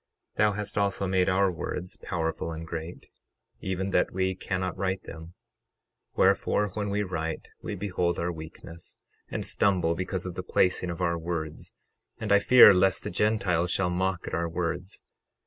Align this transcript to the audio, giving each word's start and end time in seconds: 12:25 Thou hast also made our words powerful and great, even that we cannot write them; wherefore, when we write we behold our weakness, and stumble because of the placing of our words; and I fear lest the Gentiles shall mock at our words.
12:25 0.35 0.37
Thou 0.37 0.51
hast 0.53 0.77
also 0.79 1.05
made 1.05 1.29
our 1.29 1.51
words 1.51 1.95
powerful 1.97 2.51
and 2.51 2.65
great, 2.65 3.11
even 3.59 3.91
that 3.91 4.09
we 4.11 4.33
cannot 4.33 4.75
write 4.75 5.03
them; 5.03 5.35
wherefore, 6.15 6.69
when 6.69 6.89
we 6.89 7.03
write 7.03 7.49
we 7.61 7.75
behold 7.75 8.17
our 8.17 8.31
weakness, 8.31 8.99
and 9.29 9.45
stumble 9.45 9.93
because 9.93 10.25
of 10.25 10.33
the 10.33 10.41
placing 10.41 10.89
of 10.89 11.01
our 11.01 11.19
words; 11.19 11.75
and 12.19 12.31
I 12.31 12.39
fear 12.39 12.73
lest 12.73 13.03
the 13.03 13.11
Gentiles 13.11 13.69
shall 13.69 13.91
mock 13.91 14.25
at 14.25 14.33
our 14.33 14.49
words. 14.49 15.03